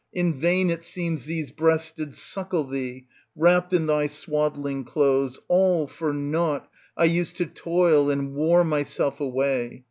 In 0.13 0.33
vain 0.33 0.71
it 0.71 0.83
seems 0.83 1.25
these 1.25 1.51
breasts 1.51 1.91
did 1.91 2.15
suckle 2.15 2.63
thee, 2.63 3.05
wrapped 3.35 3.71
in 3.71 3.85
thy 3.85 4.07
swaddling 4.07 4.83
clothes; 4.83 5.39
all 5.47 5.85
for 5.85 6.11
naught 6.11 6.67
I 6.97 7.03
used 7.05 7.37
to 7.37 7.45
toil 7.45 8.09
and 8.09 8.33
wore 8.33 8.63
myself 8.63 9.19
away 9.21 9.79